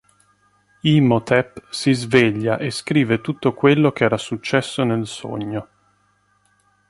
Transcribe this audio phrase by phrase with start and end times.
[0.83, 5.67] Imhotep si sveglia e scrive tutto quello che era successo nel sogno.